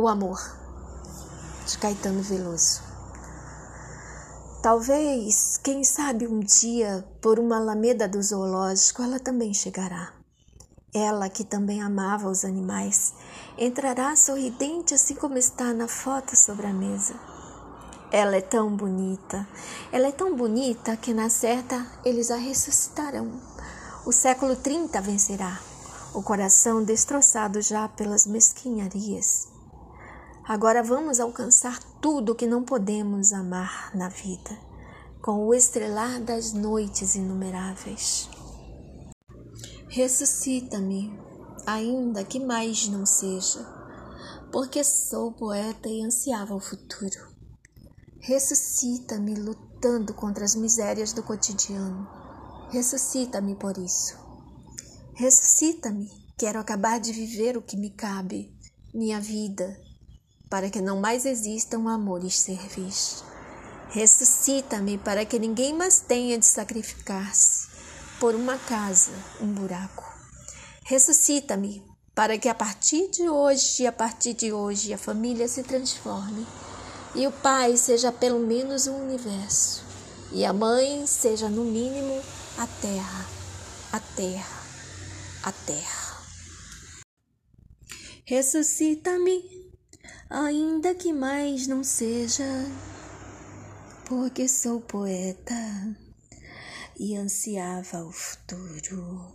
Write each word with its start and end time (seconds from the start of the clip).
O 0.00 0.06
amor, 0.06 0.40
de 1.66 1.76
Caetano 1.76 2.22
Veloso. 2.22 2.80
Talvez, 4.62 5.56
quem 5.56 5.82
sabe 5.82 6.24
um 6.24 6.38
dia, 6.38 7.04
por 7.20 7.40
uma 7.40 7.56
alameda 7.56 8.06
do 8.06 8.22
zoológico, 8.22 9.02
ela 9.02 9.18
também 9.18 9.52
chegará. 9.52 10.12
Ela, 10.94 11.28
que 11.28 11.42
também 11.42 11.82
amava 11.82 12.30
os 12.30 12.44
animais, 12.44 13.12
entrará 13.58 14.14
sorridente 14.14 14.94
assim 14.94 15.16
como 15.16 15.36
está 15.36 15.74
na 15.74 15.88
foto 15.88 16.36
sobre 16.36 16.68
a 16.68 16.72
mesa. 16.72 17.16
Ela 18.12 18.36
é 18.36 18.40
tão 18.40 18.76
bonita, 18.76 19.48
ela 19.90 20.06
é 20.06 20.12
tão 20.12 20.36
bonita 20.36 20.96
que 20.96 21.12
na 21.12 21.28
certa 21.28 21.84
eles 22.04 22.30
a 22.30 22.36
ressuscitarão. 22.36 23.32
O 24.06 24.12
século 24.12 24.54
30 24.54 25.00
vencerá, 25.00 25.58
o 26.14 26.22
coração 26.22 26.84
destroçado 26.84 27.60
já 27.60 27.88
pelas 27.88 28.28
mesquinharias. 28.28 29.57
Agora 30.48 30.82
vamos 30.82 31.20
alcançar 31.20 31.78
tudo 32.00 32.34
que 32.34 32.46
não 32.46 32.64
podemos 32.64 33.34
amar 33.34 33.94
na 33.94 34.08
vida, 34.08 34.58
com 35.20 35.46
o 35.46 35.52
estrelar 35.52 36.22
das 36.22 36.54
noites 36.54 37.14
inumeráveis. 37.14 38.30
Ressuscita-me, 39.88 41.12
ainda 41.66 42.24
que 42.24 42.40
mais 42.40 42.88
não 42.88 43.04
seja, 43.04 43.62
porque 44.50 44.82
sou 44.82 45.32
poeta 45.32 45.86
e 45.86 46.02
ansiava 46.02 46.54
o 46.54 46.60
futuro. 46.60 47.28
Ressuscita-me 48.18 49.34
lutando 49.34 50.14
contra 50.14 50.46
as 50.46 50.54
misérias 50.54 51.12
do 51.12 51.22
cotidiano. 51.22 52.08
Ressuscita-me 52.70 53.54
por 53.54 53.76
isso. 53.76 54.16
Ressuscita-me, 55.12 56.10
quero 56.38 56.58
acabar 56.58 56.98
de 56.98 57.12
viver 57.12 57.54
o 57.58 57.62
que 57.62 57.76
me 57.76 57.90
cabe, 57.90 58.50
minha 58.94 59.20
vida, 59.20 59.78
para 60.48 60.70
que 60.70 60.80
não 60.80 61.00
mais 61.00 61.26
existam 61.26 61.88
amores 61.88 62.38
servis. 62.38 63.22
Ressuscita-me 63.90 64.98
para 64.98 65.24
que 65.24 65.38
ninguém 65.38 65.74
mais 65.74 66.00
tenha 66.00 66.38
de 66.38 66.46
sacrificar-se 66.46 67.68
por 68.20 68.34
uma 68.34 68.58
casa, 68.58 69.12
um 69.40 69.46
buraco. 69.46 70.04
Ressuscita-me 70.84 71.82
para 72.14 72.36
que 72.36 72.48
a 72.48 72.54
partir 72.54 73.08
de 73.10 73.28
hoje, 73.28 73.86
a 73.86 73.92
partir 73.92 74.34
de 74.34 74.52
hoje, 74.52 74.92
a 74.92 74.98
família 74.98 75.46
se 75.48 75.62
transforme 75.62 76.46
e 77.14 77.26
o 77.26 77.32
pai 77.32 77.76
seja 77.76 78.10
pelo 78.10 78.40
menos 78.40 78.86
um 78.86 78.96
universo 78.96 79.84
e 80.32 80.44
a 80.44 80.52
mãe 80.52 81.06
seja 81.06 81.48
no 81.48 81.64
mínimo 81.64 82.20
a 82.58 82.66
terra, 82.66 83.26
a 83.92 84.00
terra, 84.00 84.62
a 85.42 85.52
terra. 85.52 86.18
Ressuscita-me 88.24 89.67
ainda 90.30 90.94
que 90.94 91.12
mais 91.12 91.66
não 91.66 91.82
seja, 91.82 92.44
porque 94.06 94.48
sou 94.48 94.80
poeta 94.80 95.54
e 96.98 97.16
ansiava 97.16 98.04
o 98.04 98.12
futuro. 98.12 99.32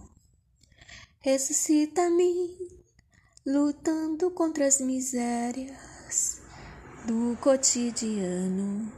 Ressuscita-me, 1.19 2.58
lutando 3.45 4.30
contra 4.31 4.67
as 4.67 4.80
misérias 4.81 6.41
do 7.07 7.38
cotidiano. 7.41 8.91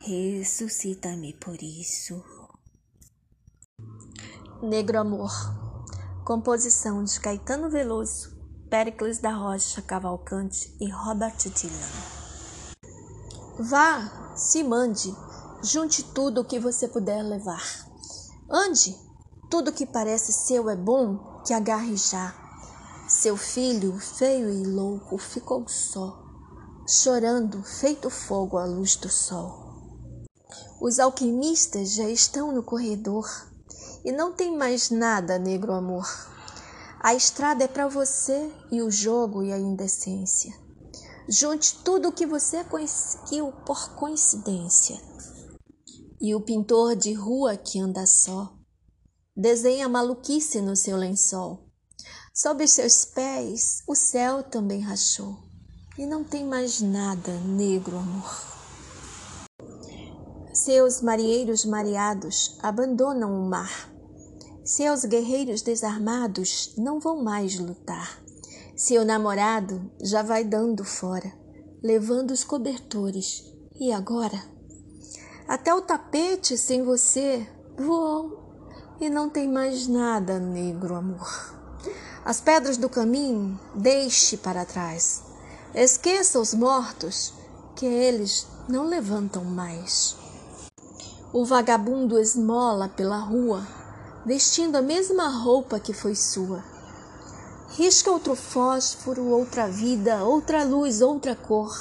Ressuscita-me 0.00 1.32
por 1.34 1.62
isso. 1.62 2.22
Negro 4.62 4.98
Amor, 4.98 5.30
composição 6.24 7.04
de 7.04 7.20
Caetano 7.20 7.70
Veloso 7.70 8.33
Péricles 8.74 9.18
da 9.18 9.30
Rocha 9.30 9.80
Cavalcante 9.80 10.74
e 10.80 10.90
Robert 10.90 11.36
Dylan. 11.36 11.92
Vá, 13.56 14.34
se 14.34 14.64
mande, 14.64 15.14
junte 15.62 16.02
tudo 16.02 16.40
o 16.40 16.44
que 16.44 16.58
você 16.58 16.88
puder 16.88 17.22
levar. 17.22 17.62
Ande, 18.50 18.98
tudo 19.48 19.70
que 19.70 19.86
parece 19.86 20.32
seu 20.32 20.68
é 20.68 20.74
bom, 20.74 21.40
que 21.46 21.54
agarre 21.54 21.96
já. 21.96 22.34
Seu 23.08 23.36
filho, 23.36 23.96
feio 24.00 24.50
e 24.50 24.66
louco, 24.66 25.18
ficou 25.18 25.68
só, 25.68 26.20
chorando, 26.84 27.62
feito 27.62 28.10
fogo 28.10 28.58
à 28.58 28.64
luz 28.64 28.96
do 28.96 29.08
sol. 29.08 29.54
Os 30.80 30.98
alquimistas 30.98 31.92
já 31.92 32.08
estão 32.08 32.50
no 32.50 32.64
corredor 32.64 33.30
e 34.04 34.10
não 34.10 34.32
tem 34.32 34.56
mais 34.58 34.90
nada, 34.90 35.38
negro 35.38 35.72
amor. 35.72 36.33
A 37.04 37.12
estrada 37.12 37.64
é 37.64 37.68
para 37.68 37.86
você 37.86 38.50
e 38.72 38.80
o 38.80 38.90
jogo 38.90 39.42
e 39.42 39.52
a 39.52 39.58
indecência. 39.58 40.58
Junte 41.28 41.76
tudo 41.84 42.08
o 42.08 42.12
que 42.12 42.24
você 42.24 42.64
conseguiu 42.64 43.52
por 43.66 43.94
coincidência. 43.94 44.98
E 46.18 46.34
o 46.34 46.40
pintor 46.40 46.96
de 46.96 47.12
rua 47.12 47.58
que 47.58 47.78
anda 47.78 48.06
só 48.06 48.56
desenha 49.36 49.86
maluquice 49.86 50.62
no 50.62 50.74
seu 50.74 50.96
lençol. 50.96 51.68
Sob 52.32 52.66
seus 52.66 53.04
pés 53.04 53.82
o 53.86 53.94
céu 53.94 54.42
também 54.42 54.80
rachou 54.80 55.36
e 55.98 56.06
não 56.06 56.24
tem 56.24 56.42
mais 56.42 56.80
nada, 56.80 57.38
negro 57.40 57.98
amor. 57.98 58.46
Seus 60.54 61.02
marinheiros 61.02 61.66
mareados 61.66 62.56
abandonam 62.62 63.30
o 63.38 63.46
mar 63.46 63.93
seus 64.64 65.04
guerreiros 65.04 65.60
desarmados 65.60 66.72
não 66.78 66.98
vão 66.98 67.22
mais 67.22 67.58
lutar. 67.58 68.18
Seu 68.74 69.04
namorado 69.04 69.90
já 70.00 70.22
vai 70.22 70.42
dando 70.42 70.82
fora, 70.84 71.30
levando 71.82 72.30
os 72.30 72.42
cobertores. 72.42 73.44
E 73.78 73.92
agora? 73.92 74.42
Até 75.46 75.74
o 75.74 75.82
tapete 75.82 76.56
sem 76.56 76.82
você 76.82 77.46
voou 77.76 78.42
e 78.98 79.10
não 79.10 79.28
tem 79.28 79.46
mais 79.46 79.86
nada, 79.86 80.38
negro 80.38 80.94
amor. 80.94 81.54
As 82.24 82.40
pedras 82.40 82.78
do 82.78 82.88
caminho 82.88 83.60
deixe 83.74 84.38
para 84.38 84.64
trás. 84.64 85.22
Esqueça 85.74 86.40
os 86.40 86.54
mortos, 86.54 87.34
que 87.76 87.84
eles 87.84 88.46
não 88.66 88.86
levantam 88.86 89.44
mais. 89.44 90.16
O 91.34 91.44
vagabundo 91.44 92.18
esmola 92.18 92.88
pela 92.88 93.18
rua 93.18 93.83
vestindo 94.24 94.76
a 94.76 94.82
mesma 94.82 95.28
roupa 95.28 95.78
que 95.78 95.92
foi 95.92 96.14
sua. 96.14 96.64
Risca 97.70 98.10
outro 98.10 98.34
fósforo, 98.34 99.26
outra 99.26 99.68
vida, 99.68 100.24
outra 100.24 100.64
luz, 100.64 101.02
outra 101.02 101.34
cor. 101.34 101.72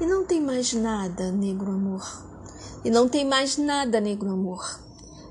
E 0.00 0.06
não 0.06 0.24
tem 0.24 0.40
mais 0.40 0.72
nada, 0.72 1.30
negro 1.30 1.70
amor. 1.70 2.02
E 2.84 2.90
não 2.90 3.08
tem 3.08 3.24
mais 3.24 3.56
nada, 3.56 4.00
negro 4.00 4.30
amor. 4.30 4.80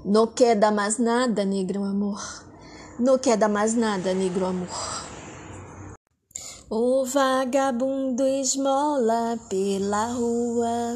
Não 0.05 0.25
queda 0.25 0.71
mais 0.71 0.97
nada, 0.97 1.43
negro 1.43 1.83
amor. 1.83 2.21
Não 2.99 3.17
queda 3.17 3.47
mais 3.49 3.73
nada, 3.73 4.13
negro 4.13 4.45
amor. 4.45 5.07
O 6.69 7.03
vagabundo 7.03 8.23
esmola 8.23 9.37
pela 9.49 10.05
rua 10.13 10.95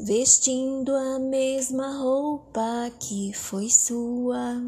vestindo 0.00 0.94
a 0.94 1.18
mesma 1.18 1.98
roupa 1.98 2.90
que 2.98 3.32
foi 3.32 3.68
sua. 3.70 4.62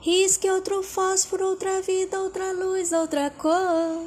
Risque 0.00 0.50
outro 0.50 0.82
fósforo, 0.82 1.46
outra 1.46 1.82
vida, 1.82 2.18
outra 2.20 2.52
luz, 2.52 2.92
outra 2.92 3.30
cor. 3.30 4.06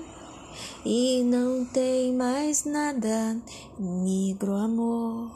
E 0.85 1.23
não 1.23 1.65
tem 1.65 2.13
mais 2.13 2.65
nada, 2.65 3.37
negro 3.79 4.53
amor. 4.53 5.31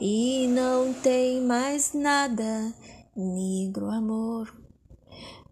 E 0.00 0.46
não 0.48 0.92
tem 0.92 1.40
mais 1.40 1.92
nada, 1.94 2.74
negro 3.16 3.90
amor. 3.90 4.54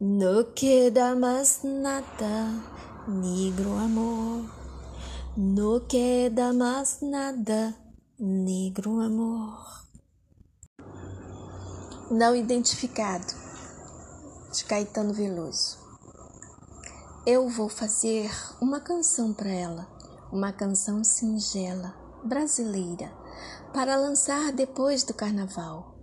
Não 0.00 0.44
queda 0.52 1.14
mais 1.14 1.60
nada, 1.62 2.50
negro 3.06 3.72
amor. 3.72 4.44
Não 5.36 5.80
queda 5.80 6.52
mais 6.52 6.98
nada, 7.00 7.74
Negro 8.18 9.00
Amor. 9.00 9.86
Não 12.10 12.36
identificado, 12.36 13.26
de 14.52 14.64
Caetano 14.66 15.14
Veloso. 15.14 15.78
Eu 17.26 17.48
vou 17.48 17.70
fazer 17.70 18.30
uma 18.60 18.80
canção 18.80 19.32
para 19.32 19.48
ela, 19.48 19.88
uma 20.30 20.52
canção 20.52 21.02
singela, 21.02 21.94
brasileira, 22.22 23.10
para 23.72 23.96
lançar 23.96 24.52
depois 24.52 25.02
do 25.02 25.14
carnaval. 25.14 25.96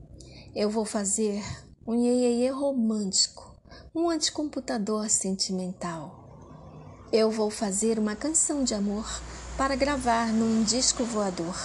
Eu 0.56 0.70
vou 0.70 0.86
fazer 0.86 1.44
um 1.86 1.94
iê 1.94 2.50
romântico, 2.50 3.56
um 3.94 4.10
anticomputador 4.10 5.08
sentimental. 5.10 7.08
Eu 7.14 7.30
vou 7.30 7.52
fazer 7.52 8.00
uma 8.00 8.16
canção 8.16 8.64
de 8.64 8.74
amor 8.74 9.08
para 9.56 9.76
gravar 9.76 10.34
num 10.34 10.64
disco 10.64 11.04
voador. 11.04 11.56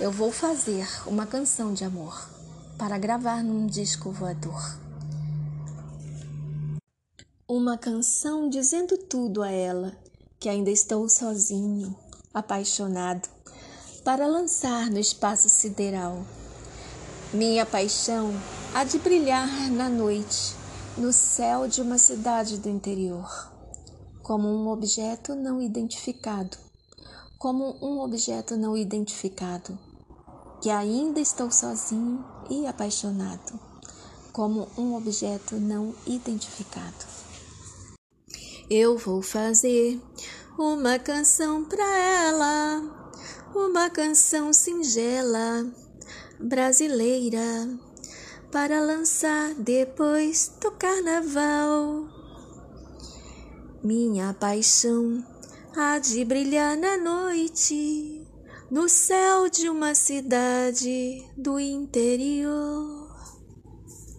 Eu 0.00 0.12
vou 0.12 0.30
fazer 0.30 0.86
uma 1.08 1.26
canção 1.26 1.74
de 1.74 1.82
amor 1.82 2.30
para 2.78 2.96
gravar 2.96 3.42
num 3.42 3.66
disco 3.66 4.12
voador. 4.12 4.78
Uma 7.48 7.76
canção 7.76 8.48
dizendo 8.48 8.96
tudo 8.96 9.42
a 9.42 9.50
ela, 9.50 9.98
que 10.38 10.48
ainda 10.48 10.70
estou 10.70 11.08
sozinho, 11.08 11.96
apaixonado, 12.32 13.28
para 14.04 14.28
lançar 14.28 14.88
no 14.88 15.00
espaço 15.00 15.48
sideral. 15.48 16.24
Minha 17.34 17.66
paixão 17.66 18.30
há 18.72 18.84
de 18.84 19.00
brilhar 19.00 19.48
na 19.72 19.88
noite, 19.88 20.54
no 20.96 21.12
céu 21.12 21.66
de 21.66 21.82
uma 21.82 21.98
cidade 21.98 22.58
do 22.58 22.68
interior, 22.68 23.52
como 24.22 24.46
um 24.46 24.68
objeto 24.68 25.34
não 25.34 25.60
identificado, 25.60 26.56
como 27.36 27.76
um 27.82 27.98
objeto 27.98 28.56
não 28.56 28.76
identificado, 28.76 29.76
que 30.60 30.70
ainda 30.70 31.20
estou 31.20 31.50
sozinho 31.50 32.24
e 32.50 32.66
apaixonado, 32.66 33.58
como 34.32 34.68
um 34.76 34.94
objeto 34.94 35.56
não 35.56 35.94
identificado. 36.06 37.06
Eu 38.70 38.98
vou 38.98 39.22
fazer 39.22 40.00
uma 40.58 40.98
canção 40.98 41.64
pra 41.64 41.98
ela, 41.98 42.82
uma 43.54 43.88
canção 43.88 44.52
singela, 44.52 45.66
brasileira, 46.38 47.68
para 48.50 48.80
lançar 48.80 49.54
depois 49.54 50.52
do 50.60 50.70
carnaval. 50.72 52.08
Minha 53.82 54.34
paixão 54.34 55.24
há 55.76 55.98
de 55.98 56.24
brilhar 56.24 56.76
na 56.76 56.96
noite, 56.96 58.27
no 58.70 58.86
céu 58.86 59.48
de 59.48 59.68
uma 59.70 59.94
cidade 59.94 61.24
do 61.36 61.58
interior. 61.58 62.97